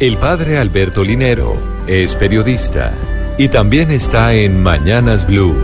[0.00, 1.54] El padre Alberto Linero
[1.86, 2.94] es periodista
[3.36, 5.54] y también está en Mañanas Blue.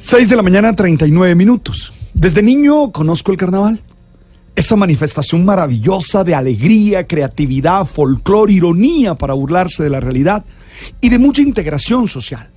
[0.00, 1.92] 6 de la mañana, 39 minutos.
[2.14, 3.82] Desde niño conozco el carnaval.
[4.54, 10.42] Esa manifestación maravillosa de alegría, creatividad, folclor, ironía para burlarse de la realidad
[11.02, 12.48] y de mucha integración social.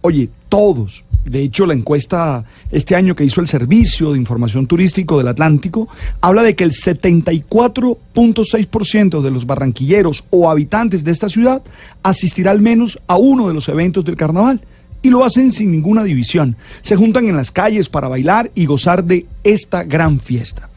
[0.00, 5.16] Oye, todos, de hecho, la encuesta este año que hizo el Servicio de Información Turístico
[5.18, 5.88] del Atlántico
[6.20, 11.62] habla de que el 74.6% de los barranquilleros o habitantes de esta ciudad
[12.02, 14.62] asistirá al menos a uno de los eventos del carnaval.
[15.00, 16.56] Y lo hacen sin ninguna división.
[16.80, 20.68] Se juntan en las calles para bailar y gozar de esta gran fiesta.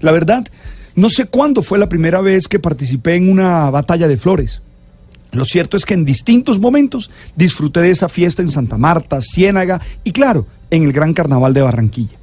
[0.00, 0.46] La verdad,
[0.94, 4.62] no sé cuándo fue la primera vez que participé en una batalla de flores.
[5.36, 9.80] Lo cierto es que en distintos momentos disfruté de esa fiesta en Santa Marta, Ciénaga
[10.02, 12.16] y claro, en el Gran Carnaval de Barranquilla.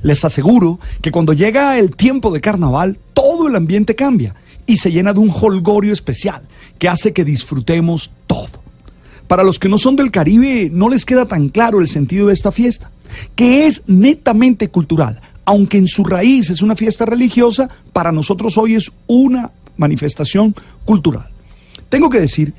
[0.00, 4.34] Les aseguro que cuando llega el tiempo de carnaval, todo el ambiente cambia
[4.66, 6.42] y se llena de un holgorio especial
[6.78, 8.62] que hace que disfrutemos todo.
[9.28, 12.34] Para los que no son del Caribe, no les queda tan claro el sentido de
[12.34, 12.90] esta fiesta,
[13.34, 18.74] que es netamente cultural, aunque en su raíz es una fiesta religiosa, para nosotros hoy
[18.74, 20.54] es una manifestación
[20.84, 21.33] cultural.
[21.94, 22.52] Tengo que decir,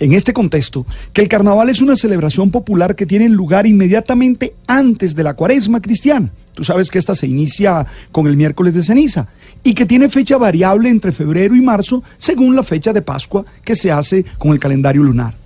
[0.00, 5.14] en este contexto, que el carnaval es una celebración popular que tiene lugar inmediatamente antes
[5.14, 6.32] de la cuaresma cristiana.
[6.54, 9.28] Tú sabes que esta se inicia con el miércoles de ceniza
[9.62, 13.76] y que tiene fecha variable entre febrero y marzo según la fecha de Pascua que
[13.76, 15.36] se hace con el calendario lunar.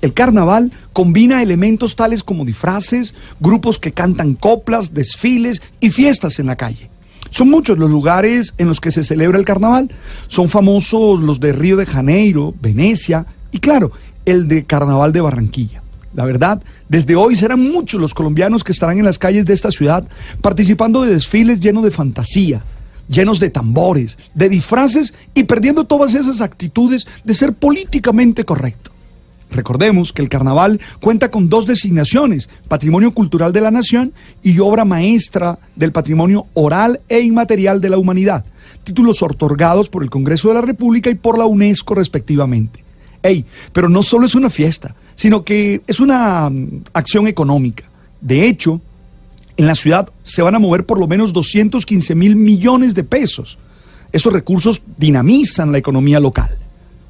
[0.00, 6.46] El carnaval combina elementos tales como disfraces, grupos que cantan coplas, desfiles y fiestas en
[6.46, 6.88] la calle.
[7.32, 9.90] Son muchos los lugares en los que se celebra el carnaval.
[10.28, 13.90] Son famosos los de Río de Janeiro, Venecia y claro,
[14.26, 15.82] el de Carnaval de Barranquilla.
[16.14, 19.70] La verdad, desde hoy serán muchos los colombianos que estarán en las calles de esta
[19.70, 20.04] ciudad
[20.42, 22.64] participando de desfiles llenos de fantasía,
[23.08, 28.91] llenos de tambores, de disfraces y perdiendo todas esas actitudes de ser políticamente correcto.
[29.52, 34.12] Recordemos que el carnaval cuenta con dos designaciones, Patrimonio Cultural de la Nación
[34.42, 38.46] y Obra Maestra del Patrimonio Oral e Inmaterial de la Humanidad,
[38.82, 42.82] títulos otorgados por el Congreso de la República y por la UNESCO respectivamente.
[43.22, 47.84] Ey, pero no solo es una fiesta, sino que es una mm, acción económica.
[48.20, 48.80] De hecho,
[49.56, 53.58] en la ciudad se van a mover por lo menos 215 mil millones de pesos.
[54.12, 56.56] Estos recursos dinamizan la economía local.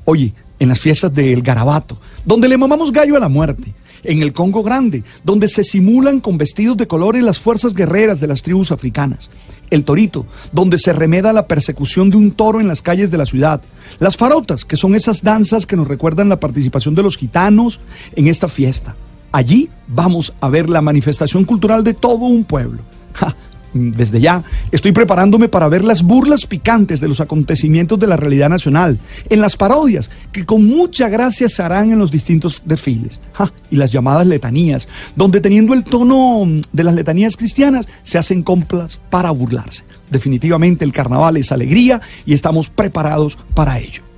[0.04, 3.74] Oye, en las fiestas del Garabato, donde le mamamos gallo a la muerte,
[4.04, 8.28] en el Congo Grande, donde se simulan con vestidos de colores las fuerzas guerreras de
[8.28, 9.28] las tribus africanas,
[9.70, 13.26] el Torito, donde se remeda la persecución de un toro en las calles de la
[13.26, 13.60] ciudad,
[13.98, 17.80] las farotas, que son esas danzas que nos recuerdan la participación de los gitanos
[18.14, 18.94] en esta fiesta.
[19.32, 22.82] Allí vamos a ver la manifestación cultural de todo un pueblo
[23.74, 28.48] desde ya, estoy preparándome para ver las burlas picantes de los acontecimientos de la realidad
[28.48, 33.20] nacional, en las parodias que con mucha gracia se harán en los distintos desfiles,
[33.70, 39.00] y las llamadas letanías, donde teniendo el tono de las letanías cristianas se hacen complas
[39.10, 39.84] para burlarse.
[40.10, 44.11] Definitivamente el carnaval es alegría y estamos preparados para ello.